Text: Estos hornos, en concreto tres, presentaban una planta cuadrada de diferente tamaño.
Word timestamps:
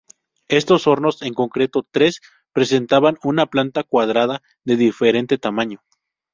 Estos 0.47 0.87
hornos, 0.87 1.21
en 1.21 1.35
concreto 1.35 1.85
tres, 1.91 2.21
presentaban 2.53 3.19
una 3.23 3.45
planta 3.45 3.83
cuadrada 3.83 4.41
de 4.63 4.75
diferente 4.75 5.37
tamaño. 5.37 5.83